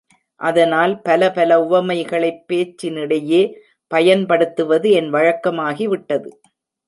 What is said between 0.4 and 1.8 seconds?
அதனால் பல பல